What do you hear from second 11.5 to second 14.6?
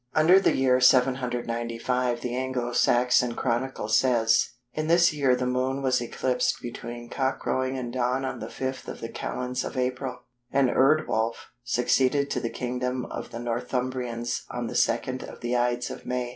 succeeded to the kingdom of the Northumbrians